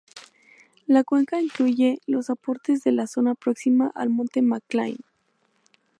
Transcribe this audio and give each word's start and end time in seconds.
La 0.87 1.03
cuenca 1.03 1.39
incluye 1.41 1.99
los 2.07 2.31
aportes 2.31 2.83
de 2.83 2.91
la 2.91 3.05
zona 3.05 3.35
próxima 3.35 3.91
al 3.93 4.09
monte 4.09 4.41
McKinley. 4.41 4.97